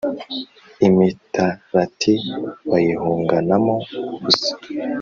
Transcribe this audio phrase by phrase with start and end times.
[0.87, 2.13] Imitarati
[2.69, 3.75] bayihunganamo
[4.11, 4.49] ubusa: